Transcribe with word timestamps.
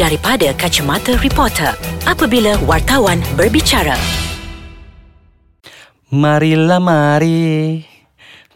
daripada 0.00 0.56
kacamata 0.56 1.12
reporter 1.20 1.76
apabila 2.08 2.56
wartawan 2.64 3.20
berbicara. 3.36 4.00
Marilah 6.08 6.80
mari 6.80 7.84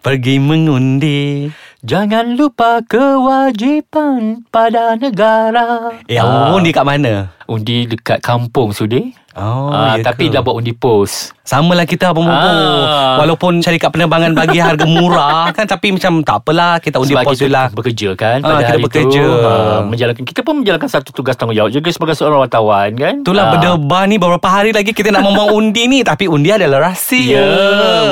pergi 0.00 0.40
mengundi. 0.40 1.52
Jangan 1.84 2.40
lupa 2.40 2.80
kewajipan 2.80 4.48
pada 4.48 4.96
negara. 4.96 6.00
Eh, 6.08 6.16
awak 6.16 6.56
undi 6.56 6.72
kat 6.72 6.88
mana? 6.88 7.36
Undi 7.44 7.84
dekat 7.84 8.24
kampung 8.24 8.72
Sudi. 8.72 9.12
Oh, 9.34 9.74
ya 9.90 9.98
tapi 10.00 10.26
ke? 10.26 10.32
dah 10.32 10.40
buat 10.40 10.56
undi 10.56 10.70
pos. 10.70 11.34
Sama 11.42 11.72
lah 11.72 11.84
kita 11.84 12.08
Abang 12.08 12.22
Bobo 12.22 12.38
Ah. 12.38 13.18
Walaupun 13.18 13.58
syarikat 13.58 13.90
penerbangan 13.90 14.30
bagi 14.32 14.56
harga 14.56 14.82
murah 14.82 15.50
kan 15.56 15.66
Tapi 15.66 15.92
macam 15.92 16.22
tak 16.22 16.40
apalah 16.40 16.78
Kita 16.78 16.96
undi 16.96 17.12
Sebab 17.12 17.20
pos 17.22 17.36
kita 17.36 17.50
lah 17.50 17.66
bekerja 17.68 18.08
kan 18.14 18.38
Ah, 18.38 18.48
pada 18.48 18.56
kita 18.56 18.70
hari 18.70 18.82
bekerja. 18.82 19.20
tu. 19.20 19.44
Ah, 19.44 19.78
menjalankan 19.82 20.22
kita 20.22 20.40
pun 20.40 20.54
menjalankan 20.56 20.88
satu 20.88 21.10
tugas 21.10 21.34
tanggungjawab 21.34 21.68
juga 21.70 21.88
sebagai 21.90 22.14
seorang 22.14 22.40
wartawan 22.40 22.90
kan. 22.94 23.14
Itulah 23.20 23.44
Ah. 23.44 23.50
berdebar 23.52 24.02
ni 24.06 24.16
Beberapa 24.16 24.48
hari 24.48 24.70
lagi 24.70 24.90
kita 24.90 25.10
nak 25.10 25.22
membuang 25.22 25.50
undi 25.58 25.82
ni 25.84 26.00
Tapi 26.00 26.24
undi 26.24 26.48
adalah 26.48 26.88
rahsia 26.88 27.34
Ya, 27.36 27.50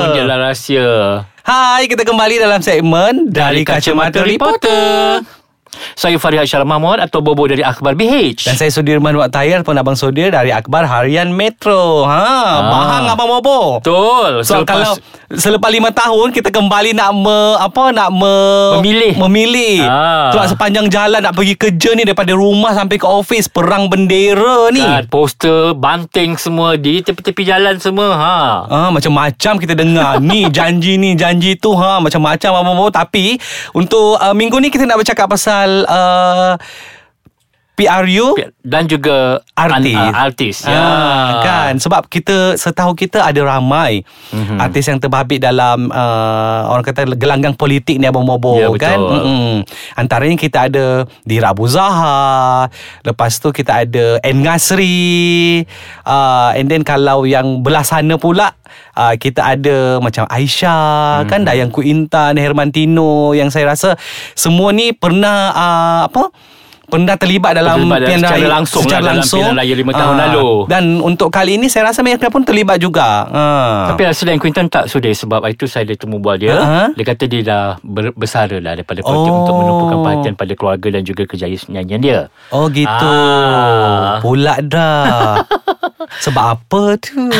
undi 0.03 0.19
adalah 0.19 0.39
rahsia. 0.45 1.23
Hai, 1.41 1.87
kita 1.87 2.03
kembali 2.03 2.35
dalam 2.37 2.59
segmen 2.59 3.27
Dari, 3.27 3.63
Kacamata, 3.63 4.21
Reporter. 4.21 5.23
Saya 5.93 6.17
Farihat 6.17 6.45
Syarah 6.45 6.65
Mahmud 6.65 6.97
atau 6.97 7.19
Bobo 7.19 7.45
dari 7.45 7.61
Akhbar 7.61 7.93
BH. 7.93 8.43
Dan 8.43 8.55
saya 8.55 8.69
Sudirman 8.69 9.13
Wak 9.13 9.29
Tahir 9.29 9.61
Pun 9.61 9.73
Abang 9.73 9.93
Sudir 9.93 10.29
dari 10.29 10.49
Akbar 10.49 10.83
Harian 10.83 11.29
Metro 11.29 12.03
ha, 12.03 12.21
Ah. 12.23 12.53
Bahang 12.65 13.05
Abang 13.07 13.29
Bobo 13.29 13.77
Betul. 13.77 14.41
So 14.41 14.57
Selepas- 14.57 14.67
kalau 14.67 14.91
selepas 15.31 15.69
lima 15.69 15.89
tahun 15.89 16.29
kita 16.29 16.49
kembali 16.49 16.93
nak 16.93 17.11
me, 17.11 17.39
apa 17.57 17.89
nak 17.89 18.09
me, 18.09 18.37
Memilih. 18.77 19.13
memilih. 19.19 19.77
Ah. 19.83 20.29
Sebab 20.31 20.45
sepanjang 20.47 20.87
jalan 20.87 21.19
nak 21.19 21.33
pergi 21.33 21.55
kerja 21.55 21.89
ni 21.93 22.03
daripada 22.03 22.33
rumah 22.33 22.71
sampai 22.71 22.97
ke 22.97 23.05
office 23.05 23.45
perang 23.47 23.87
bendera 23.87 24.69
ni. 24.69 24.81
Kan, 24.81 25.05
poster, 25.07 25.73
banting 25.73 26.35
semua 26.35 26.75
di 26.75 26.99
tepi-tepi 26.99 27.43
jalan 27.43 27.77
semua. 27.77 28.09
Ha. 28.13 28.37
Ah 28.65 28.89
macam-macam 28.89 29.53
kita 29.55 29.73
dengar 29.73 30.17
ni 30.23 30.45
janji 30.47 30.95
ni 30.95 31.13
janji 31.13 31.55
tu 31.55 31.71
ha 31.71 31.97
macam-macam 31.97 32.49
apa-apa 32.51 32.85
tapi 32.95 33.37
untuk 33.71 34.15
uh, 34.15 34.33
minggu 34.33 34.57
ni 34.57 34.67
kita 34.67 34.83
nak 34.83 34.97
bercakap 34.97 35.25
pasal 35.25 35.82
uh, 35.87 36.57
PRU 37.83 38.27
Dan 38.63 38.87
juga 38.87 39.43
artis. 39.53 39.91
an- 39.91 40.07
ah, 40.07 40.23
artis. 40.23 40.55
Ya. 40.63 40.71
Ah, 40.73 41.31
kan 41.39 41.73
sebab 41.75 42.07
kita 42.07 42.55
setahu 42.55 42.93
kita 42.93 43.19
ada 43.21 43.43
ramai 43.43 44.07
Mhm. 44.31 44.39
mm-hmm. 44.39 44.57
artis 44.57 44.85
yang 44.85 44.97
terbabit 44.97 45.39
dalam 45.39 45.87
uh, 45.87 46.67
orang 46.67 46.81
kata 46.81 47.03
gelanggang 47.13 47.51
politik 47.53 47.97
ni 47.97 48.05
abang 48.05 48.23
bobo 48.23 48.55
Ya, 48.55 48.71
kan. 48.73 48.97
Mm-mm. 48.97 49.67
Antaranya 49.93 50.35
kita 50.35 50.67
ada 50.67 50.85
Dira 51.21 51.51
Abu 51.51 51.67
Zahar, 51.67 52.71
lepas 53.01 53.35
tu 53.35 53.49
kita 53.49 53.83
ada 53.83 54.17
N 54.21 54.37
Ngasri, 54.41 55.63
uh, 56.03 56.55
and 56.55 56.67
then 56.67 56.81
kalau 56.81 57.23
yang 57.23 57.59
belah 57.59 57.81
sana 57.81 58.15
pula 58.15 58.55
uh, 58.93 59.13
kita 59.15 59.43
ada 59.53 59.99
macam 59.99 60.23
Aisyah, 60.25 61.21
mm-hmm. 61.21 61.29
kan 61.29 61.39
Dayang 61.43 61.69
Ku 61.69 61.81
Intan, 61.81 62.37
Hermantino 62.37 63.03
yang 63.31 63.49
saya 63.49 63.69
rasa 63.69 63.95
semua 64.33 64.71
ni 64.71 64.91
pernah 64.91 65.51
uh, 65.51 66.01
apa 66.07 66.31
pernah 66.93 67.15
terlibat 67.15 67.51
dalam 67.53 67.73
Terlibat 67.75 67.97
dalam 67.97 68.05
pilihan 68.05 68.21
secara 68.21 68.37
raya 68.37 68.49
langsung 68.51 68.77
lah 68.77 68.85
secara 68.85 69.01
dalam 69.01 69.15
langsung 69.17 69.39
pilihan 69.41 69.57
raya 69.57 69.73
lima 69.73 69.91
tahun 69.91 70.13
Ah, 70.13 70.21
lalu. 70.23 70.49
dan 70.67 70.83
untuk 71.01 71.29
kali 71.29 71.51
ini 71.55 71.65
saya 71.65 71.83
rasa 71.85 71.99
mereka 71.99 72.29
pun 72.29 72.41
terlibat 72.41 72.77
juga 72.77 73.25
Ah. 73.25 73.89
Tapi 73.89 74.01
selain 74.11 74.37
Quinton 74.37 74.67
tak 74.67 74.85
sudah 74.85 75.09
sebab 75.09 75.41
itu 75.47 75.65
saya 75.65 75.83
ada 75.83 75.95
temu 75.95 76.17
bual 76.17 76.37
dia. 76.37 76.53
Ha? 76.53 76.83
Dia 76.91 77.05
kata 77.07 77.23
dia 77.25 77.41
dah 77.41 77.63
ber, 77.79 78.13
bersara 78.13 78.55
dah 78.55 78.73
daripada 78.73 79.01
politik 79.01 79.27
Oh. 79.27 79.39
untuk 79.41 79.55
menumpukan 79.55 79.97
perhatian 79.99 80.33
pada 80.35 80.53
keluarga 80.53 80.87
dan 80.91 81.01
juga 81.01 81.23
kerjaya 81.23 81.57
nyanyian 81.67 81.99
dia. 81.99 82.19
Oh 82.49 82.67
gitu 82.67 83.09
Ah. 83.09 84.19
Pula 84.19 84.61
dah 84.61 85.41
Sebab 86.23 86.45
apa 86.59 86.83
tu? 86.99 87.15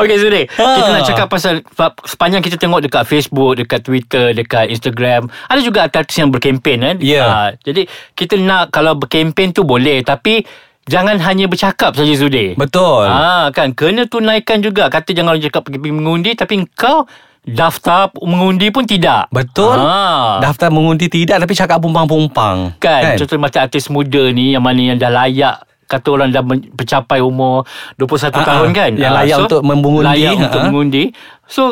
Okey 0.00 0.16
Zuri 0.18 0.42
Ha. 0.48 0.66
Kita 0.78 0.90
nak 0.90 1.04
cakap 1.06 1.26
pasal 1.30 1.60
Sepanjang 2.06 2.42
kita 2.42 2.56
tengok 2.58 2.82
Dekat 2.84 3.04
Facebook 3.04 3.58
Dekat 3.58 3.82
Twitter 3.82 4.32
Dekat 4.32 4.70
Instagram 4.70 5.26
Ada 5.50 5.60
juga 5.60 5.86
artis 5.86 6.16
yang 6.18 6.30
berkempen 6.30 6.78
kan? 6.82 6.96
Ya. 7.02 7.24
Ha, 7.26 7.38
Jadi 7.60 7.86
Kita 8.14 8.38
nak 8.38 8.70
Kalau 8.70 8.94
berkempen 8.94 9.50
tu 9.50 9.66
boleh 9.66 10.00
Tapi 10.02 10.42
Jangan 10.88 11.20
hanya 11.20 11.44
bercakap 11.52 11.92
saja 11.92 12.14
Zudi 12.16 12.56
Betul. 12.56 13.04
Ah 13.04 13.52
kan? 13.52 13.76
Kena 13.76 14.08
tunaikan 14.08 14.64
juga. 14.64 14.88
Kata 14.88 15.12
jangan 15.12 15.36
orang 15.36 15.44
cakap 15.44 15.68
pergi 15.68 15.92
mengundi 15.92 16.32
tapi 16.32 16.64
engkau 16.64 17.04
daftar 17.50 18.00
mengundi 18.18 18.68
pun 18.68 18.82
tidak. 18.82 19.28
Betul 19.28 19.74
Ah. 19.74 20.38
Daftar 20.38 20.68
mengundi 20.68 21.06
tidak 21.06 21.38
Tapi 21.38 21.52
cakap 21.52 21.78
pumpang-pumpang 21.78 22.76
Kan, 22.76 23.02
kan? 23.04 23.16
contoh 23.16 23.38
macam 23.38 23.60
artis 23.60 23.86
muda 23.86 24.22
ni 24.28 24.52
yang 24.52 24.60
mana 24.60 24.80
yang 24.84 24.96
dah 24.96 25.08
layak 25.08 25.56
kata 25.84 26.08
orang 26.10 26.28
dah 26.28 26.40
men- 26.40 26.68
mencapai 26.68 27.18
umur 27.18 27.64
21 27.96 28.28
Ah, 28.34 28.44
tahun 28.44 28.68
ah. 28.68 28.74
kan 28.74 28.90
Yang 28.94 29.12
layak 29.14 29.36
untuk 29.42 29.60
mengundi. 29.62 30.04
layak 30.04 30.30
Ah, 30.30 30.42
untuk 30.42 30.60
mengundi 30.62 31.02
so 31.44 31.62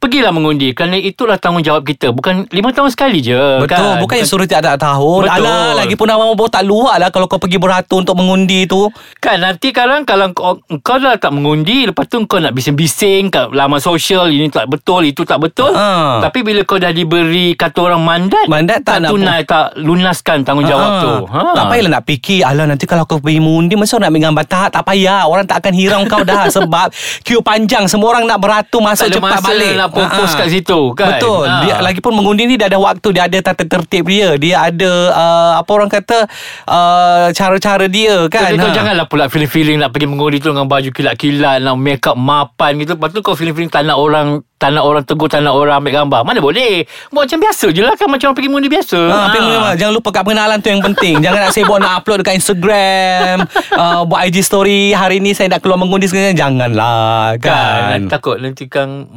pergilah 0.00 0.32
mengundi 0.32 0.72
kerana 0.72 0.96
itulah 0.96 1.36
tanggungjawab 1.36 1.84
kita. 1.84 2.08
Bukan 2.10 2.48
5 2.48 2.56
tahun 2.72 2.88
sekali 2.88 3.20
je 3.20 3.36
Betul 3.60 3.68
kan? 3.68 4.00
Bukan 4.00 4.16
yang 4.16 4.26
suruh 4.26 4.48
tiap-tiap 4.48 4.74
tahun. 4.74 5.20
Betul. 5.22 5.36
Alah 5.36 5.76
lagi 5.76 5.92
pun 5.92 6.08
awak 6.08 6.32
bawa 6.32 6.48
tak 6.48 6.64
luak 6.64 6.96
lah 6.96 7.08
Kalau 7.08 7.26
kau 7.26 7.36
pergi 7.36 7.56
beratur 7.56 8.00
untuk 8.00 8.16
mengundi 8.16 8.64
tu. 8.64 8.88
Kan 9.18 9.38
nanti 9.38 9.70
sekarang 9.70 10.02
kalau 10.02 10.32
kau, 10.32 10.56
kau 10.80 10.96
dah 10.96 11.14
tak 11.14 11.30
mengundi 11.30 11.84
Lepas 11.84 12.08
tu 12.08 12.16
kau 12.24 12.40
nak 12.40 12.50
bising-bising 12.50 13.28
kat 13.28 13.52
laman 13.52 13.76
sosial 13.76 14.26
Ini 14.26 14.48
tak 14.48 14.66
betul, 14.66 15.04
itu 15.04 15.20
tak 15.22 15.36
betul. 15.38 15.68
Ha. 15.70 16.18
Tapi 16.22 16.40
bila 16.40 16.64
kau 16.64 16.80
dah 16.80 16.90
diberi 16.90 17.52
kata 17.52 17.78
orang 17.84 18.00
mandat 18.00 18.48
Mandat 18.48 18.80
tak 18.80 19.04
nak 19.04 19.12
tunai, 19.12 19.44
tak 19.44 19.76
lunaskan 19.76 20.40
tanggungjawab 20.40 20.88
Ah, 20.88 20.98
tu. 20.98 21.12
Ha. 21.28 21.40
Tak 21.52 21.64
payahlah 21.68 21.92
nak 21.92 22.04
fikir 22.04 22.40
Alah 22.40 22.64
nanti 22.64 22.88
kalau 22.88 23.04
kau 23.04 23.20
pergi 23.20 23.36
mengundi 23.36 23.76
Masa 23.76 24.00
nak 24.00 24.08
ambil 24.08 24.32
gambar? 24.32 24.44
Tak, 24.48 24.68
tak 24.72 24.82
payah. 24.82 25.28
Orang 25.28 25.44
tak 25.44 25.60
akan 25.60 25.72
hirau 25.76 26.00
kau 26.08 26.24
dah 26.24 26.48
Sebab 26.56 26.88
Queue 27.20 27.44
panjang. 27.44 27.84
Semua 27.84 28.16
orang 28.16 28.24
nak 28.24 28.40
beratur 28.40 28.80
Masuk 28.80 29.12
Tak 29.12 29.20
cepat 29.20 29.44
balik 29.44 29.89
propose 29.90 30.32
Ah, 30.32 30.34
ah. 30.34 30.40
kat 30.40 30.48
situ 30.50 30.80
kan 30.94 31.18
Betul 31.18 31.44
Ha. 31.46 31.62
dia, 31.64 31.74
Lagipun 31.82 32.12
mengundi 32.14 32.46
ni 32.46 32.54
Dia 32.54 32.70
ada 32.70 32.78
waktu 32.78 33.08
Dia 33.10 33.26
ada 33.26 33.38
tata 33.42 33.64
tertib 33.66 34.06
dia 34.06 34.38
Dia 34.38 34.70
ada 34.70 34.90
uh, 35.10 35.52
Apa 35.58 35.70
orang 35.74 35.90
kata 35.90 36.26
uh, 36.66 37.26
Cara-cara 37.30 37.86
dia 37.86 38.26
kan 38.30 38.54
kau 38.54 38.70
Ha. 38.70 38.76
janganlah 38.76 39.06
pula 39.06 39.26
feeling-feeling 39.26 39.80
nak 39.80 39.90
pergi 39.90 40.06
mengundi 40.06 40.38
tu 40.38 40.52
dengan 40.52 40.66
baju 40.66 40.90
kilat-kilat, 40.90 41.58
nak 41.60 41.76
make 41.76 42.04
up 42.04 42.14
mapan 42.14 42.76
gitu. 42.78 42.94
Lepas 42.94 43.10
tu 43.10 43.20
kau 43.20 43.34
feeling-feeling 43.34 43.72
tak 43.72 43.82
nak 43.82 43.96
orang 43.96 44.44
tak 44.60 44.76
nak 44.76 44.84
orang 44.84 45.00
tegur, 45.00 45.24
tak 45.24 45.40
nak 45.40 45.56
orang 45.56 45.80
ambil 45.80 46.04
gambar. 46.04 46.20
Mana 46.20 46.36
boleh? 46.36 46.84
Buat 47.08 47.32
macam 47.32 47.40
biasa 47.40 47.72
je 47.72 47.80
lah 47.80 47.96
kan 47.96 48.12
macam 48.12 48.28
orang 48.28 48.36
pergi 48.36 48.50
mengundi 48.52 48.68
biasa. 48.68 49.00
Ha, 49.08 49.16
tapi 49.32 49.38
memang 49.40 49.72
jangan 49.72 49.92
lupa 49.96 50.08
kat 50.12 50.20
pengenalan 50.20 50.58
tu 50.60 50.68
yang 50.68 50.84
penting. 50.84 51.14
Jangan 51.24 51.40
nak 51.48 51.52
sibuk 51.56 51.78
nak 51.80 51.92
upload 51.96 52.20
dekat 52.20 52.36
Instagram, 52.36 53.48
uh, 53.72 54.04
buat 54.04 54.20
IG 54.28 54.44
story 54.44 54.92
hari 54.92 55.16
ni 55.24 55.32
saya 55.32 55.48
nak 55.48 55.64
keluar 55.64 55.80
mengundi 55.80 56.12
sekarang. 56.12 56.36
Janganlah 56.36 57.40
kan. 57.40 58.04
kan. 58.04 58.12
Takut 58.12 58.36
nanti 58.36 58.68
kan 58.68 59.08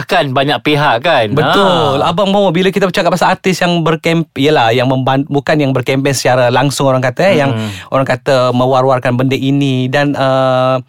menyusahkan 0.00 0.32
banyak 0.32 0.58
pihak 0.64 0.96
kan. 1.04 1.26
Betul. 1.30 2.00
Ha. 2.00 2.08
Abang 2.08 2.32
mau 2.32 2.48
bila 2.48 2.72
kita 2.72 2.88
bercakap 2.88 3.12
pasal 3.12 3.36
artis 3.36 3.60
yang 3.60 3.84
berkemp 3.84 4.32
yalah 4.34 4.72
yang 4.72 4.88
memban- 4.88 5.28
bukan 5.28 5.56
yang 5.60 5.70
berkempen 5.70 6.16
secara 6.16 6.48
langsung 6.48 6.88
orang 6.88 7.04
kata 7.04 7.20
eh 7.26 7.36
yang 7.38 7.52
Hmm. 7.52 7.68
orang 7.92 8.06
kata 8.08 8.50
mewar-warkan 8.52 9.12
benda 9.14 9.36
ini 9.36 9.86
dan 9.86 10.16
uh, 10.16 10.80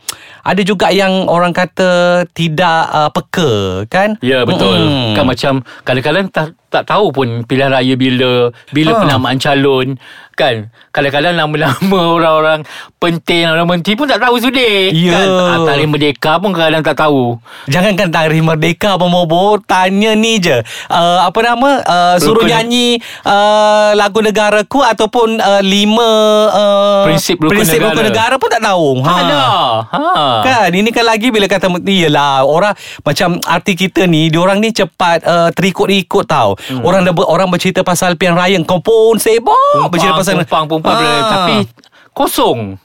ada 0.42 0.62
juga 0.64 0.90
yang 0.90 1.28
orang 1.28 1.52
kata 1.52 2.24
tidak 2.32 2.88
uh, 2.88 3.10
peka 3.12 3.52
kan? 3.88 4.16
Ya 4.22 4.48
betul 4.48 4.72
Mm-mm. 4.72 5.14
Kan 5.14 5.26
macam 5.28 5.54
Kadang-kadang 5.84 6.26
tak, 6.30 6.48
tak 6.72 6.88
tahu 6.88 7.12
pun 7.12 7.28
Pilihan 7.44 7.68
raya 7.70 7.94
bila 7.94 8.48
Bila 8.70 8.92
Ha. 8.94 9.00
penamaan 9.04 9.36
calon 9.36 10.00
Kan 10.32 10.72
Kadang-kadang 10.90 11.36
nama-nama 11.36 12.00
Orang-orang 12.16 12.64
Penting 12.96 13.44
Orang 13.46 13.68
menteri 13.68 13.94
pun 13.94 14.06
tak 14.06 14.18
tahu 14.18 14.40
sudah 14.40 14.88
Ya. 14.90 15.12
kan? 15.14 15.28
Ah, 15.28 15.58
Tarikh 15.66 15.86
Merdeka 15.86 16.32
pun 16.38 16.52
kadang 16.52 16.80
tak 16.80 16.96
tahu 16.96 17.36
Jangankan 17.68 18.08
tarikh 18.08 18.40
merdeka 18.40 18.96
apa 18.96 19.04
mau 19.04 19.28
Tanya 19.60 20.12
ni 20.14 20.40
je 20.40 20.56
uh, 20.88 21.20
Apa 21.22 21.40
nama 21.46 21.70
uh, 21.82 22.16
Suruh 22.16 22.40
Rukun- 22.40 22.50
nyanyi 22.50 22.98
uh, 23.22 23.92
Lagu 23.94 24.20
negaraku 24.20 24.80
Ataupun 24.80 25.38
uh, 25.38 25.60
Lima 25.60 26.12
uh, 26.48 27.04
Prinsip 27.04 27.36
rukun 27.38 27.52
prinsip 27.54 27.78
negara. 27.78 27.92
rukun 27.92 28.06
negara 28.08 28.36
pun 28.38 28.50
tak 28.50 28.64
tahu 28.64 28.88
Ha. 29.02 29.12
Ada 29.14 29.42
ha. 29.90 30.04
Kan 30.42 30.70
ini 30.72 30.90
kan 30.90 31.04
lagi 31.04 31.28
bila 31.30 31.46
kata 31.46 31.68
Yelah 31.84 32.44
orang 32.44 32.72
Macam 33.02 33.44
arti 33.44 33.76
kita 33.76 34.06
ni 34.06 34.28
Diorang 34.28 34.58
ni 34.58 34.72
cepat 34.72 35.20
uh, 35.22 35.50
Terikut-ikut 35.52 36.26
tau 36.26 36.56
hmm. 36.70 36.86
Orang 36.86 37.02
dah 37.04 37.14
orang 37.26 37.50
bercerita 37.50 37.82
pasal 37.82 38.14
Pilihan 38.16 38.38
raya 38.38 38.58
Kau 38.64 38.80
pun 38.80 39.18
sibuk 39.18 39.90
Bercerita 39.90 40.22
pasal 40.22 40.46
Pumpang 40.46 40.66
Pumpang 40.70 40.96
Ah. 40.98 41.26
Tapi 41.30 41.66
Kosong. 42.12 42.76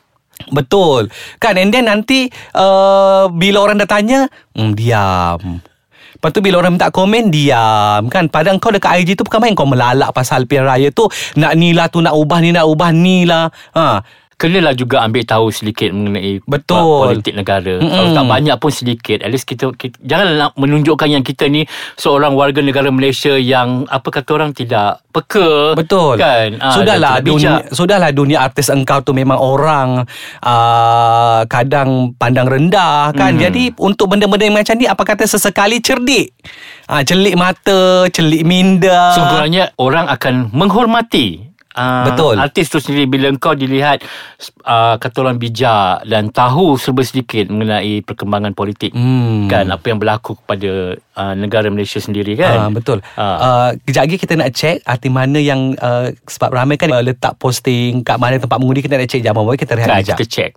Betul. 0.54 1.10
Kan 1.42 1.58
and 1.58 1.74
then 1.74 1.90
nanti 1.90 2.30
uh, 2.54 3.26
Bila 3.32 3.66
orang 3.66 3.82
dah 3.82 3.88
tanya 3.88 4.30
hmm, 4.54 4.70
Diam. 4.76 5.60
Lepas 6.16 6.30
tu 6.32 6.40
bila 6.40 6.62
orang 6.62 6.78
minta 6.78 6.88
komen 6.88 7.28
Diam. 7.28 8.06
Kan 8.08 8.30
Padahal 8.30 8.62
kau 8.62 8.70
dekat 8.70 9.02
IG 9.02 9.18
tu 9.18 9.24
Bukan 9.26 9.42
main 9.42 9.56
kau 9.58 9.66
melalak 9.66 10.14
Pasal 10.14 10.46
pilihan 10.46 10.68
raya 10.68 10.88
tu. 10.94 11.10
Nak 11.36 11.52
ni 11.58 11.74
lah 11.74 11.90
tu 11.90 11.98
Nak 12.00 12.14
ubah 12.14 12.38
ni 12.40 12.54
Nak 12.54 12.66
ubah 12.68 12.90
ni 12.94 13.26
lah. 13.26 13.50
Ha. 13.74 14.00
Kenalah 14.36 14.76
juga 14.76 15.00
ambil 15.00 15.24
tahu 15.24 15.48
sedikit 15.48 15.88
mengenai 15.96 16.44
Betul. 16.44 17.08
politik 17.08 17.32
negara. 17.32 17.80
Mm-mm. 17.80 17.88
Kalau 17.88 18.10
tak 18.12 18.26
banyak 18.28 18.56
pun 18.60 18.70
sedikit. 18.72 19.18
At 19.24 19.32
least 19.32 19.48
kita, 19.48 19.72
kita 19.72 19.96
janganlah 20.04 20.34
nak 20.36 20.52
menunjukkan 20.60 21.08
yang 21.08 21.24
kita 21.24 21.48
ni 21.48 21.64
seorang 21.96 22.36
warga 22.36 22.60
negara 22.60 22.92
Malaysia 22.92 23.32
yang 23.40 23.88
apa 23.88 24.08
kata 24.12 24.30
orang 24.36 24.52
tidak 24.52 25.00
peka. 25.08 25.72
Betul. 25.72 26.20
Kan? 26.20 26.60
Ah, 26.60 26.76
sudahlah 26.76 27.24
dunia 27.24 27.64
bijak. 27.64 27.72
sudahlah 27.72 28.10
dunia 28.12 28.38
artis 28.44 28.68
engkau 28.68 29.00
tu 29.00 29.16
memang 29.16 29.40
orang 29.40 30.04
uh, 30.44 31.40
kadang 31.48 32.12
pandang 32.20 32.44
rendah 32.44 33.16
kan. 33.16 33.40
Hmm. 33.40 33.40
Jadi 33.40 33.72
untuk 33.80 34.12
benda-benda 34.12 34.44
yang 34.44 34.56
macam 34.60 34.76
ni 34.76 34.84
apa 34.84 35.00
kata 35.00 35.24
sesekali 35.24 35.80
cerdik. 35.80 36.36
Ah 36.86 37.00
uh, 37.00 37.02
celik 37.02 37.34
mata, 37.40 38.04
celik 38.12 38.44
minda. 38.44 39.16
Sekurangnya 39.16 39.72
orang 39.80 40.12
akan 40.12 40.52
menghormati 40.52 41.45
Uh, 41.76 42.08
Betul. 42.08 42.40
Artis 42.40 42.66
tu 42.66 42.80
sendiri 42.80 43.04
Bila 43.04 43.28
kau 43.36 43.52
dilihat 43.52 44.00
uh, 44.64 44.96
Kata 44.96 45.16
orang 45.20 45.36
bijak 45.36 46.08
Dan 46.08 46.32
tahu 46.32 46.74
serba 46.74 47.04
sedikit 47.04 47.52
Mengenai 47.52 48.00
perkembangan 48.00 48.56
politik 48.56 48.96
Hmm. 48.96 49.44
Kan 49.44 49.68
Apa 49.68 49.92
yang 49.92 50.00
berlaku 50.00 50.40
kepada 50.40 50.96
uh, 50.96 51.34
Negara 51.36 51.68
Malaysia 51.68 52.00
sendiri 52.00 52.32
Ah 52.40 52.64
kan 52.64 52.72
betul. 52.72 52.98
Ah. 53.14 53.36
Uh, 53.36 53.70
kejap 53.84 54.08
lagi 54.08 54.16
kita 54.16 54.34
nak 54.34 54.50
check 54.50 54.80
arti 54.82 55.08
mana 55.08 55.36
yang 55.36 55.76
uh, 55.76 56.08
sebab 56.24 56.48
ramai 56.50 56.80
kan 56.80 56.88
uh, 56.88 57.04
letak 57.04 57.36
posting 57.36 58.00
kat 58.00 58.16
mana 58.16 58.40
tempat 58.40 58.56
mengundi 58.56 58.80
kita 58.80 58.96
nak 58.96 59.12
check 59.12 59.20
jam 59.20 59.36
kita 59.36 59.72
rehat 59.76 59.88
Kan 59.88 60.00
kejap. 60.00 60.16
kita 60.16 60.24
check 60.24 60.50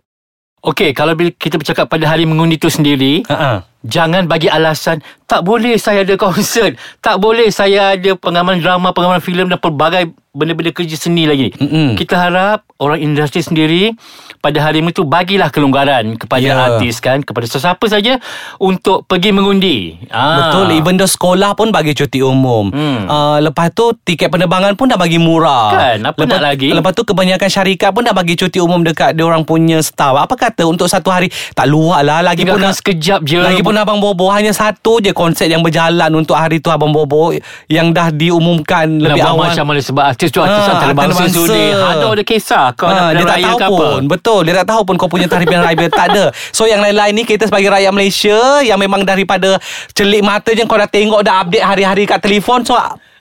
Okey, 0.60 0.92
kalau 0.92 1.16
bila 1.16 1.32
kita 1.32 1.56
bercakap 1.56 1.88
pada 1.88 2.04
hari 2.04 2.28
mengundi 2.28 2.60
tu 2.60 2.68
sendiri, 2.68 3.24
Ha 3.32 3.64
jangan 3.82 4.26
bagi 4.26 4.48
alasan 4.48 5.00
tak 5.24 5.46
boleh 5.46 5.78
saya 5.78 6.02
ada 6.02 6.18
konsert, 6.18 6.74
tak 7.00 7.22
boleh 7.22 7.48
saya 7.50 7.94
ada 7.94 8.18
pengalaman 8.18 8.58
drama, 8.58 8.90
pengalaman 8.90 9.22
filem 9.22 9.46
dan 9.46 9.62
pelbagai 9.62 10.10
benda-benda 10.30 10.70
kerja 10.72 10.96
seni 10.96 11.26
lagi. 11.26 11.54
Mm-mm. 11.54 11.94
Kita 11.94 12.18
harap 12.18 12.66
orang 12.78 12.98
industri 12.98 13.38
sendiri 13.40 13.94
pada 14.40 14.58
hari 14.58 14.82
itu 14.82 15.04
bagilah 15.04 15.50
kelonggaran 15.50 16.18
kepada 16.18 16.42
Ya. 16.42 16.58
artis 16.58 16.98
kan, 16.98 17.22
kepada 17.22 17.46
sesiapa 17.46 17.86
saja 17.86 18.18
untuk 18.58 19.06
pergi 19.06 19.30
mengundi. 19.30 20.02
Ah. 20.10 20.50
Betul 20.50 20.74
Even 20.74 20.96
the 20.96 21.06
sekolah 21.06 21.54
pun 21.54 21.70
bagi 21.70 21.94
cuti 21.94 22.20
umum 22.20 22.72
Hmm. 22.72 23.06
uh, 23.06 23.38
Lepas 23.40 23.70
tu 23.70 23.94
Tiket 23.94 24.30
penerbangan 24.30 24.74
pun 24.74 24.88
dah 24.88 24.96
bagi 24.96 25.18
murah 25.18 25.70
Kan, 25.72 26.00
apa 26.04 26.18
lepas, 26.18 26.30
nak 26.32 26.42
lagi? 26.44 26.70
Lepas 26.72 26.92
tu 26.92 27.04
kebanyakan 27.04 27.46
syarikat 27.46 27.90
pun 27.92 28.02
dah 28.02 28.12
bagi 28.12 28.34
cuti 28.34 28.58
umum 28.58 28.82
Dekat 28.82 29.14
dia 29.14 29.24
orang 29.24 29.44
punya 29.44 29.78
staff 29.80 30.16
Apa 30.16 30.34
kata 30.34 30.64
untuk 30.64 30.88
satu 30.88 31.10
hari 31.10 31.28
Tak 31.54 31.66
luar 31.66 32.02
lah 32.02 32.20
Lagi 32.22 32.42
pun 32.44 32.58
nak 32.58 32.74
sekejap 32.74 33.22
je. 33.22 33.38
Lagi 33.38 33.62
pun 33.70 33.78
Abang 33.78 33.98
Bobo 33.98 34.26
Hanya 34.28 34.50
satu 34.52 34.98
je 34.98 35.12
konsep 35.12 35.46
yang 35.46 35.62
berjalan 35.62 36.10
Untuk 36.12 36.34
hari 36.34 36.58
tu 36.58 36.68
Abang 36.68 36.90
Bobo 36.90 37.30
Yang 37.66 37.88
dah 37.92 38.08
diumumkan 38.10 38.90
nak 38.90 39.14
Lebih 39.14 39.22
buat 39.22 39.30
awal. 39.32 39.46
macam 39.48 39.66
mana 39.68 39.80
sebab 39.80 40.04
artis 40.04 40.30
tu 40.30 40.40
artis 40.40 40.58
Ah, 40.60 40.74
antarabangsa 40.74 41.22
antarabangsa. 41.24 41.86
Ada 41.92 42.06
ada 42.10 42.24
kisah. 42.24 42.66
Kau 42.74 42.86
Ha, 42.86 42.96
nak 42.96 43.10
dia 43.14 43.24
tak 43.24 43.38
tahu 43.40 43.54
ke 43.54 43.64
apa. 43.64 43.78
pun. 43.78 44.02
Betul 44.08 44.40
Dia 44.42 44.56
tak 44.56 44.68
tahu 44.68 44.82
pun 44.84 44.96
Kau 44.96 45.06
punya 45.08 45.26
tarikh 45.26 45.46
pilihan 45.46 45.62
raya 45.64 45.86
Tak 45.88 46.06
ada. 46.10 46.24
So 46.50 46.66
yang 46.66 46.82
lain-lain 46.82 47.14
ni 47.14 47.24
Kita 47.24 47.46
sebagai 47.46 47.70
rakyat 47.70 47.92
Malaysia 47.92 48.38
Yang 48.62 48.80
memang 48.82 49.02
daripada 49.04 49.62
Celik 49.92 50.22
mata 50.22 50.50
je 50.50 50.64
Kau 50.64 50.76
dah 50.76 50.90
tengok 50.90 51.22
Dah 51.22 51.42
update 51.42 51.62
hari-hari 51.62 52.04
kat 52.04 52.18
telefon 52.20 52.64
So 52.64 52.74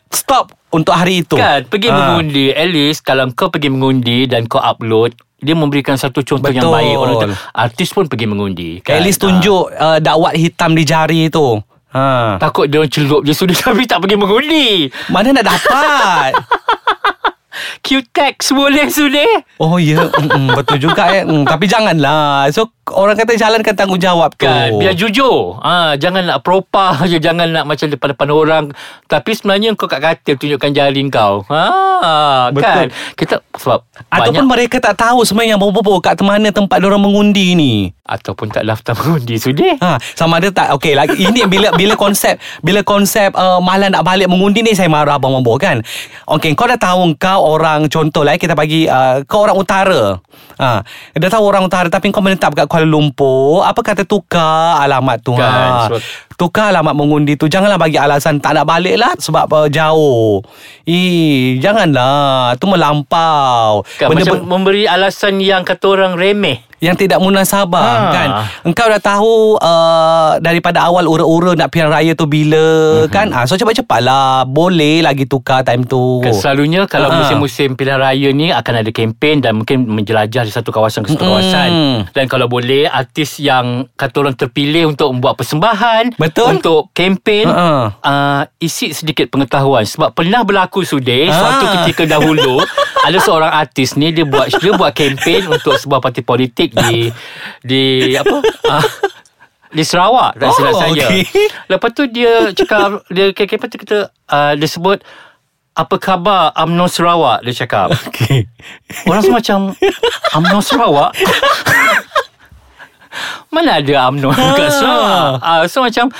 Stop 0.08 0.56
Untuk 0.68 0.92
hari 0.92 1.20
itu. 1.20 1.34
Kan 1.34 1.64
pergi 1.64 1.88
Ha. 1.88 1.94
mengundi. 1.94 2.48
At 2.50 2.66
least 2.66 3.02
kalau 3.02 3.28
kau 3.30 3.48
pergi 3.48 3.68
mengundi 3.68 4.24
Dan 4.24 4.44
kau 4.44 4.56
upload 4.58 5.12
Dia 5.38 5.54
memberikan 5.54 5.94
satu 5.94 6.26
contoh 6.26 6.50
yang 6.50 6.66
Betul. 6.66 6.74
baik. 6.74 6.94
Orang 6.98 7.14
kata 7.22 7.34
Artis 7.54 7.94
pun 7.94 8.04
pergi 8.10 8.26
mengundi 8.26 8.70
kan? 8.82 8.98
At 8.98 9.06
least 9.06 9.22
tunjuk 9.22 9.70
uh, 9.70 10.02
Dakwat 10.02 10.34
hitam 10.34 10.74
di 10.74 10.82
jari 10.82 11.30
tu. 11.30 11.62
Ha. 11.94 12.36
Takut 12.42 12.66
dia 12.66 12.82
orang 12.82 12.90
celup 12.90 13.22
je. 13.22 13.32
Sudah 13.32 13.54
tapi 13.70 13.86
tak 13.86 14.02
pergi 14.02 14.16
mengundi. 14.18 14.90
Mana 15.08 15.30
nak 15.30 15.46
dapat? 15.46 16.32
Q-Tex 17.82 18.54
boleh 18.54 18.86
sudah 18.86 19.42
Oh 19.58 19.78
ya. 19.82 20.06
Mm, 20.06 20.54
Betul 20.54 20.78
juga 20.78 21.10
eh. 21.10 21.22
mm, 21.26 21.46
Tapi 21.46 21.64
janganlah. 21.66 22.46
So 22.54 22.70
orang 22.94 23.16
kata 23.16 23.36
jalankan 23.36 23.74
tanggungjawab 23.74 24.36
tu. 24.36 24.46
Kan 24.46 24.78
Biar 24.78 24.94
jujur. 24.94 25.58
Ha, 25.60 25.96
Jangan 25.98 26.24
nak 26.24 26.38
propa 26.44 26.96
je 27.10 27.18
Jangan 27.20 27.48
nak 27.50 27.64
macam 27.68 27.86
depan-depan 27.88 28.28
orang. 28.30 28.64
Tapi 29.08 29.30
sebenarnya 29.34 29.74
kau 29.74 29.90
kat 29.90 30.00
katil 30.00 30.36
Tunjukkan 30.38 30.70
jari 30.72 31.02
kau. 31.10 31.44
Ha, 31.48 32.50
Betul. 32.54 32.64
Kan? 32.64 32.86
Kita 33.16 33.34
Sebab 33.58 33.84
Ataupun 34.08 34.44
banyak 34.44 34.44
mereka 34.46 34.76
tak 34.78 35.00
tahu 35.00 35.24
sebenarnya 35.24 35.58
Bobo 35.58 35.98
kat 35.98 36.20
mana 36.24 36.48
tempat 36.52 36.78
orang 36.80 37.00
mengundi 37.00 37.52
ni. 37.58 37.90
Ataupun 38.08 38.48
tak 38.48 38.64
daftar 38.64 38.96
mengundi 39.04 39.36
Sudah 39.36 39.76
Ha, 39.78 40.00
sama 40.16 40.40
ada 40.40 40.48
tak? 40.48 40.74
Okey 40.80 40.96
lagi 40.96 41.18
ini 41.20 41.44
bila 41.44 41.70
bila 41.74 41.94
konsep 41.94 42.40
bila 42.64 42.80
konsep 42.82 43.30
uh, 43.36 43.60
malam 43.60 43.92
nak 43.92 44.02
balik 44.02 44.26
mengundi 44.26 44.64
ni 44.64 44.72
saya 44.72 44.90
marah 44.90 45.18
abang 45.18 45.34
Mambo 45.34 45.54
kan. 45.60 45.84
Okey 46.26 46.56
kau 46.56 46.66
dah 46.66 46.80
tahu 46.80 47.14
kau 47.20 47.40
orang 47.44 47.86
contoh 47.92 48.24
lah 48.26 48.34
eh, 48.34 48.40
kita 48.40 48.56
bagi 48.56 48.88
uh, 48.88 49.22
kau 49.28 49.44
orang 49.44 49.56
utara. 49.58 50.18
Ha, 50.58 50.82
dah 51.14 51.30
tahu 51.30 51.44
orang 51.46 51.66
utara 51.66 51.86
tapi 51.86 52.10
kau 52.10 52.22
menetap 52.22 52.54
kat 52.54 52.66
Kuala 52.78 52.86
Lumpur, 52.86 53.66
apa 53.66 53.82
kata 53.82 54.06
tukar 54.06 54.78
alamat 54.78 55.18
tu 55.18 55.34
Kan, 55.34 55.90
ha. 55.90 55.90
Tukar 56.38 56.70
alamat 56.70 56.94
mengundi 56.94 57.34
tu 57.34 57.50
Janganlah 57.50 57.74
bagi 57.74 57.98
alasan 57.98 58.38
Tak 58.38 58.54
nak 58.54 58.70
balik 58.70 58.94
lah 58.94 59.18
Sebab 59.18 59.50
uh, 59.50 59.66
jauh. 59.66 60.38
Ih, 60.86 61.58
Janganlah. 61.58 62.54
Tu 62.54 62.70
melampau. 62.70 63.82
Kan, 63.98 64.14
Benda- 64.14 64.30
Macam 64.30 64.46
memberi 64.46 64.86
alasan 64.86 65.42
yang 65.42 65.66
kata 65.66 65.90
orang 65.90 66.14
remeh 66.14 66.67
yang 66.78 66.94
tidak 66.94 67.18
munasabah 67.18 67.86
Ha. 67.98 68.10
kan 68.10 68.28
engkau 68.62 68.86
dah 68.86 68.98
tahu 68.98 69.34
uh, 69.56 70.38
daripada 70.38 70.82
awal 70.82 71.04
ura-ura 71.04 71.52
nak 71.52 71.68
pilihan 71.68 71.88
raya 71.88 72.12
tu 72.12 72.24
bila 72.24 72.56
mm-hmm. 73.00 73.10
kan 73.10 73.26
ah 73.30 73.44
so 73.44 73.54
cepat-cepatlah 73.54 74.44
boleh 74.44 75.00
lagi 75.00 75.24
tukar 75.24 75.60
time 75.60 75.82
tu 75.82 76.20
Kan 76.20 76.32
selalunya 76.32 76.84
kalau 76.84 77.08
Ha. 77.08 77.18
musim-musim 77.18 77.74
pilihan 77.74 77.98
raya 77.98 78.28
ni 78.30 78.50
akan 78.50 78.74
ada 78.76 78.90
kempen 78.90 79.38
dan 79.38 79.56
mungkin 79.56 79.84
menjelajah 79.84 80.40
dari 80.40 80.54
satu 80.54 80.68
kawasan 80.68 81.02
ke 81.02 81.10
satu 81.10 81.20
Mm-mm. 81.20 81.32
kawasan. 81.32 81.70
Dan 82.08 82.24
kalau 82.26 82.46
boleh 82.46 82.84
artis 82.84 83.38
yang 83.38 83.66
kata 83.92 84.14
orang 84.20 84.34
terpilih 84.34 84.86
untuk 84.86 85.10
membuat 85.10 85.34
persembahan 85.36 86.14
Betul. 86.14 86.56
untuk 86.56 86.90
kempen 86.92 87.46
Ha. 87.48 87.66
uh, 87.96 88.42
isi 88.58 88.90
sedikit 88.90 89.28
pengetahuan 89.28 89.82
sebab 89.82 90.12
pernah 90.12 90.42
berlaku 90.42 90.82
sudah 90.82 91.26
Ha. 91.26 91.34
suatu 91.34 91.64
ketika 91.80 92.06
dahulu 92.08 92.62
ada 93.06 93.18
seorang 93.18 93.50
artis 93.50 93.94
ni 93.94 94.10
dia 94.10 94.22
buat 94.22 94.46
dia 94.52 94.72
buat 94.72 94.92
kempen 94.92 95.48
untuk 95.48 95.74
sebuah 95.74 95.98
parti 95.98 96.20
politik 96.20 96.67
di 96.70 97.10
di 97.64 97.82
apa 98.14 98.36
uh, 98.42 98.86
di 99.76 99.82
Sarawak 99.84 100.36
Oh, 100.36 100.40
dan 100.40 100.48
silap 100.56 100.72
saya. 100.80 101.06
okey. 101.08 101.20
Lepas 101.68 101.90
tu 101.92 102.02
dia 102.08 102.52
cakap 102.56 103.04
dia 103.12 103.32
kata 103.80 103.98
uh, 104.32 104.52
dia 104.56 104.68
sebut 104.68 105.00
apa 105.78 105.94
khabar 106.02 106.50
UMNO 106.58 106.90
Sarawak 106.90 107.46
dia 107.46 107.54
cakap. 107.54 107.94
okay. 108.08 108.50
Orang 109.06 109.22
semua 109.22 109.38
macam 109.38 109.58
UMNO 110.34 110.58
Sarawak 110.58 111.14
Mana 113.54 113.78
ada 113.80 114.10
UMNO 114.10 114.34
kat 114.34 114.70
Sarawak 114.74 115.38
ah, 115.40 115.62
So 115.70 115.86
macam 115.86 116.10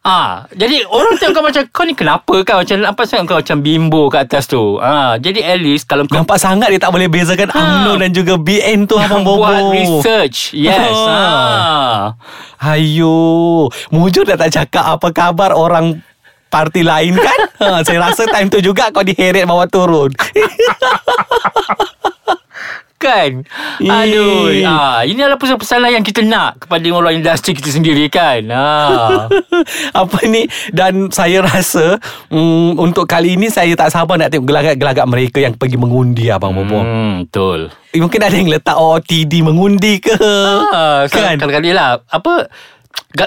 Ah, 0.00 0.48
jadi 0.56 0.88
orang 0.88 1.20
tengok 1.20 1.36
kau 1.36 1.44
macam 1.44 1.62
kau 1.68 1.84
ni 1.84 1.92
kenapa 1.92 2.34
kau 2.40 2.64
macam 2.64 2.76
nampak 2.80 3.04
sangat 3.04 3.24
kau 3.28 3.36
macam 3.36 3.58
bimbo 3.60 4.08
kat 4.08 4.32
atas 4.32 4.48
tu. 4.48 4.80
Ah, 4.80 5.20
jadi 5.20 5.44
at 5.44 5.60
least 5.60 5.84
kalau 5.84 6.08
kau 6.08 6.16
nampak 6.16 6.40
sangat 6.40 6.72
dia 6.72 6.80
tak 6.80 6.88
boleh 6.88 7.04
bezakan 7.04 7.52
Ha. 7.52 7.60
UMNO 7.60 7.92
dan 8.00 8.10
juga 8.16 8.40
BN 8.40 8.88
tu 8.88 8.96
abang 8.96 9.20
Bobo 9.20 9.44
buat 9.44 9.76
research. 9.76 10.52
Yes. 10.56 10.96
Ha. 10.96 11.20
ah. 11.20 12.00
Hayo 12.64 13.68
Mujur 13.92 14.24
dah 14.24 14.40
tak 14.40 14.56
cakap 14.56 14.96
apa 14.96 15.08
khabar 15.12 15.52
orang 15.52 16.00
parti 16.48 16.80
lain 16.80 17.14
kan 17.14 17.38
ha, 17.60 17.66
Saya 17.86 18.10
rasa 18.10 18.24
time 18.26 18.48
tu 18.48 18.58
juga 18.58 18.88
kau 18.90 19.04
diheret 19.04 19.46
bawa 19.46 19.68
turun 19.70 20.10
Kan. 23.00 23.48
Aduh 23.80 24.52
ah, 24.62 25.00
Ini 25.00 25.16
adalah 25.18 25.34
pesan-pesan 25.34 25.88
yang 25.88 26.04
kita 26.04 26.20
nak 26.20 26.60
Kepada 26.60 26.84
orang 26.90 27.16
industri 27.16 27.56
kita 27.56 27.72
sendiri 27.72 28.06
kan 28.06 28.44
ah. 28.46 29.24
apa 30.02 30.18
ni 30.24 30.44
dan 30.68 31.08
saya 31.08 31.40
rasa 31.40 31.96
mm, 32.28 32.76
untuk 32.76 33.04
kali 33.04 33.34
ini 33.34 33.48
saya 33.48 33.72
tak 33.72 33.88
sabar 33.88 34.14
nak 34.14 34.28
tengok 34.28 34.44
gelagat-gelagat 34.44 35.06
mereka 35.06 35.38
yang 35.38 35.54
pergi 35.54 35.76
mengundi 35.76 36.28
abang 36.28 36.52
Bobo. 36.52 36.76
hmm, 36.76 37.24
Betul 37.24 37.72
Eh, 37.90 37.98
Mungkin 37.98 38.20
ada 38.20 38.30
yang 38.32 38.46
letak 38.46 38.76
OOTD 38.76 39.32
mengundi 39.40 39.98
ke. 39.98 40.14
Ah, 40.70 41.08
kan? 41.08 41.34
kadang-kadang 41.34 41.72
lah 41.72 41.90
apa 42.04 42.52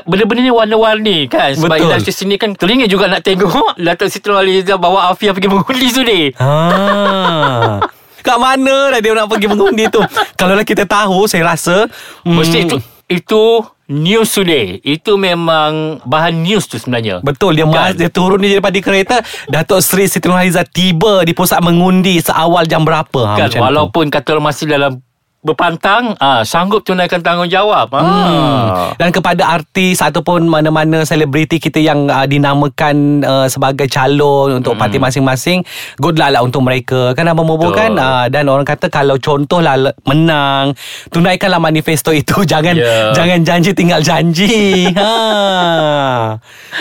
Benda-benda 0.05 0.39
ni 0.39 0.51
warna-warni 0.51 1.25
kan 1.25 1.51
Sebab 1.51 1.67
Betul. 1.73 1.89
industri 1.89 2.13
sini 2.13 2.35
kan 2.35 2.53
Teringin 2.53 2.85
juga 2.85 3.07
nak 3.07 3.19
tengok 3.19 3.73
Datuk 3.81 4.07
Siti 4.07 4.27
Nurhaliza 4.27 4.77
bawa 4.77 5.09
Afia 5.09 5.33
pergi 5.33 5.49
mengundi 5.49 5.87
tu 5.89 6.01
ni 6.01 6.29
Ha. 6.35 7.81
Kat 8.23 8.39
mana 8.39 8.95
dah 8.95 8.99
dia 9.03 9.11
nak 9.11 9.27
pergi 9.27 9.47
mengundi 9.51 9.85
tu? 9.91 9.99
Kalau 10.39 10.55
lah 10.55 10.63
kita 10.63 10.87
tahu 10.87 11.27
saya 11.27 11.43
rasa 11.43 11.91
mm, 12.23 12.31
Mesti 12.31 12.57
itu 12.63 12.77
Itu 13.11 13.43
news 13.91 14.31
today 14.31 14.79
Itu 14.81 15.19
memang 15.19 15.99
Bahan 16.07 16.41
news 16.41 16.65
tu 16.65 16.79
sebenarnya 16.79 17.19
Betul 17.19 17.59
dia 17.59 17.67
kan? 17.67 17.91
Kan? 17.91 17.99
dia 17.99 18.09
turun 18.09 18.39
dia 18.39 18.57
daripada 18.57 18.79
kereta 18.79 19.15
Datuk 19.51 19.83
Seri 19.83 20.07
Siti 20.07 20.25
Nurhaliza 20.25 20.63
tiba 20.63 21.21
di 21.27 21.35
pusat 21.35 21.59
mengundi 21.59 22.23
seawal 22.23 22.63
jam 22.65 22.87
berapa 22.87 23.21
ha, 23.27 23.35
kan 23.35 23.51
macam 23.51 23.61
Walaupun 23.67 24.07
kata 24.07 24.39
orang 24.39 24.47
masih 24.49 24.65
dalam 24.71 25.03
berpantang 25.43 26.15
ah, 26.17 26.41
sanggup 26.41 26.87
tunaikan 26.87 27.19
tanggungjawab. 27.19 27.91
Ah. 27.91 28.01
Hmm. 28.01 28.95
Dan 28.95 29.11
kepada 29.11 29.43
artis 29.59 29.99
ataupun 29.99 30.47
mana-mana 30.47 31.03
selebriti 31.03 31.59
kita 31.59 31.83
yang 31.83 32.07
uh, 32.07 32.23
dinamakan 32.23 33.21
uh, 33.21 33.47
sebagai 33.51 33.91
calon 33.91 34.63
untuk 34.63 34.79
parti 34.79 34.97
masing-masing, 34.97 35.61
good 35.99 36.15
luck 36.15 36.31
lah 36.31 36.41
untuk 36.41 36.63
mereka. 36.63 37.11
Kan 37.13 37.27
Hmm. 37.33 37.43
Betul. 37.43 37.75
kan 37.75 37.91
uh, 37.97 38.25
dan 38.29 38.45
orang 38.47 38.63
kata 38.63 38.87
kalau 38.87 39.17
contohlah 39.17 39.75
menang, 40.07 40.71
tunaikanlah 41.11 41.59
manifesto 41.59 42.15
itu. 42.15 42.45
Jangan 42.53 42.75
Ya. 42.79 43.11
jangan 43.13 43.39
janji 43.43 43.71
tinggal 43.75 44.01
janji. 44.01 44.87
ha. 44.99 46.37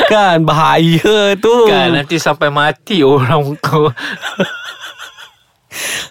Kan 0.06 0.44
bahaya 0.46 1.34
tu. 1.36 1.54
Kan 1.66 1.96
nanti 1.96 2.16
sampai 2.20 2.48
mati 2.48 3.02
orang 3.02 3.56
kau. 3.58 3.88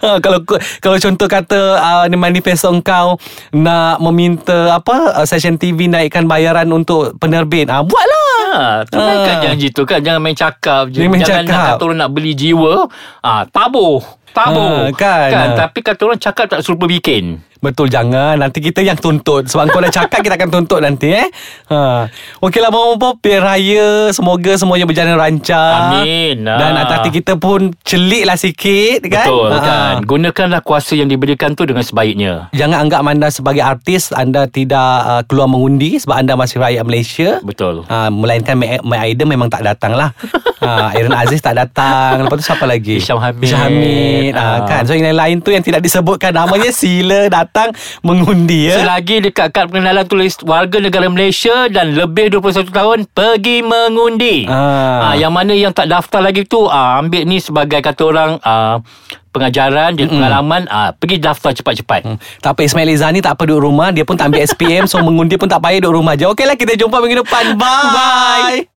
Ha, 0.01 0.17
kalau 0.17 0.41
kalau 0.79 0.97
contoh 0.97 1.27
kata 1.27 1.59
uh, 1.75 2.03
ni 2.05 2.15
manifesto 2.15 2.67
engkau 2.67 3.15
nak 3.51 4.01
meminta 4.01 4.73
apa 4.73 5.15
uh, 5.15 5.25
session 5.25 5.55
TV 5.55 5.85
naikkan 5.85 6.25
bayaran 6.25 6.67
untuk 6.67 7.13
penerbit. 7.17 7.67
Ah 7.67 7.79
uh, 7.79 7.83
buatlah. 7.83 8.29
Ha, 8.51 8.83
tunaikan 8.83 9.31
Ah. 9.31 9.41
janji 9.47 9.71
tu 9.71 9.87
kan 9.87 10.03
Jangan 10.03 10.19
main 10.19 10.35
cakap 10.35 10.91
je 10.91 10.99
Jangan 10.99 11.07
main 11.09 11.23
Jangan 11.23 11.45
cakap. 11.47 11.55
nak 11.55 11.67
kata 11.71 11.83
orang 11.87 11.99
nak 12.03 12.11
beli 12.11 12.35
jiwa 12.35 12.83
ah, 13.23 13.47
Tabuh 13.47 14.03
Tabuh 14.31 14.87
Ah, 14.87 14.91
kan. 14.91 15.29
kan? 15.29 15.47
Tapi 15.59 15.79
kata 15.81 16.01
orang 16.03 16.17
cakap 16.17 16.45
tak 16.47 16.61
serupa 16.61 16.85
bikin. 16.85 17.39
Betul 17.61 17.93
jangan. 17.93 18.41
Nanti 18.41 18.57
kita 18.57 18.81
yang 18.81 18.97
tuntut. 18.97 19.45
Sebab 19.45 19.69
kau 19.69 19.77
dah 19.77 19.93
cakap 19.93 20.25
Kita 20.25 20.33
akan 20.33 20.49
tuntut 20.51 20.81
nanti 20.81 21.13
eh? 21.13 21.29
Ha. 21.69 22.09
Okeylah 22.41 22.73
Mama 22.73 22.97
Pop 22.97 23.21
Biar 23.21 23.37
raya. 23.39 24.09
Semoga 24.09 24.57
semuanya 24.57 24.83
berjalan 24.83 25.13
lancar. 25.13 25.93
Amin. 25.93 26.41
Dan 26.41 26.73
Ah. 26.73 26.89
hati 26.89 27.13
kita 27.13 27.37
pun 27.37 27.69
Celik 27.79 28.25
lah 28.25 28.33
sikit 28.33 29.05
kan? 29.05 29.29
Betul 29.29 29.47
Ha. 29.47 29.59
kan? 29.61 29.93
Gunakanlah 30.01 30.61
kuasa 30.61 30.97
yang 30.97 31.05
diberikan 31.05 31.53
tu 31.53 31.61
Dengan 31.63 31.85
sebaiknya. 31.85 32.49
Jangan 32.49 32.81
anggap 32.81 33.05
anda 33.05 33.29
sebagai 33.29 33.61
artis 33.61 34.09
Anda 34.09 34.49
tidak 34.49 34.81
uh, 35.05 35.21
keluar 35.23 35.45
mengundi 35.45 36.01
Sebab 36.01 36.17
anda 36.17 36.33
masih 36.33 36.57
rakyat 36.57 36.81
Malaysia. 36.81 37.29
Betul. 37.41 37.85
Ha, 37.85 38.09
melainkan 38.09 38.57
My, 38.57 38.81
My 38.81 39.05
Idol 39.05 39.29
memang 39.29 39.47
tak 39.47 39.61
datang 39.61 39.93
lah. 39.93 40.09
Ha, 40.61 40.93
Aaron 40.93 41.09
Aziz 41.11 41.41
tak 41.41 41.57
datang. 41.57 42.21
Lepas 42.21 42.37
tu 42.37 42.45
siapa 42.45 42.69
lagi? 42.69 42.93
Hisham 42.93 43.17
Hamid. 43.17 43.49
Hisham 43.49 43.65
Hamid 43.65 44.20
ha, 44.29 44.39
Ah. 44.41 44.57
kan? 44.63 44.81
So 44.83 44.93
yang 44.93 45.09
lain-lain 45.09 45.41
tu 45.41 45.49
yang 45.49 45.61
tidak 45.61 45.81
disebutkan 45.81 46.31
Namanya 46.31 46.69
sila 46.81 47.25
datang 47.27 47.73
mengundi 48.01 48.69
ya 48.69 48.77
Selagi 48.77 49.21
dekat 49.21 49.49
kad 49.49 49.65
pengenalan 49.67 50.05
tulis 50.05 50.37
warga 50.41 50.77
negara 50.77 51.07
Malaysia 51.07 51.65
dan 51.67 51.91
lebih 51.91 52.29
21 52.31 52.69
tahun 52.69 52.97
pergi 53.07 53.61
mengundi. 53.61 54.45
Ah. 54.45 55.09
Ah, 55.09 55.15
yang 55.15 55.31
mana 55.31 55.51
yang 55.51 55.71
tak 55.71 55.87
daftar 55.87 56.21
lagi 56.21 56.43
tu 56.43 56.65
ah, 56.65 56.97
ambil 56.97 57.23
ni 57.23 57.37
sebagai 57.37 57.79
kata 57.79 58.01
orang 58.03 58.31
ah, 58.41 58.83
pengajaran 59.29 59.95
dan 59.95 60.07
pengalaman 60.07 60.67
ah, 60.67 60.91
pergi 60.91 61.17
daftar 61.17 61.51
cepat-cepat. 61.51 62.01
Hmm. 62.03 62.17
Tak 62.39 62.51
apa 62.51 62.61
Ismail 62.61 62.91
Izzani 62.91 63.19
tak 63.19 63.39
apa 63.39 63.47
duduk 63.47 63.63
rumah 63.63 63.89
Dia 63.89 64.03
pun 64.03 64.13
tak 64.13 64.27
ambil 64.27 64.43
SPM 64.43 64.83
So 64.85 64.99
mengundi 64.99 65.35
pun 65.35 65.47
tak 65.47 65.63
payah 65.63 65.79
duduk 65.79 65.97
rumah 65.97 66.13
je 66.13 66.27
Okeylah 66.27 66.53
kita 66.53 66.75
jumpa 66.75 66.99
minggu 66.99 67.23
depan 67.23 67.53
Bye, 67.61 67.87
Bye. 67.87 68.61